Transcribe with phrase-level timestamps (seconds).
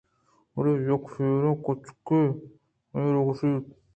[0.53, 2.37] بلئے یک پیریں کُچّکےءَاتکءُ
[2.95, 3.65] آئیءَرا گوٛشت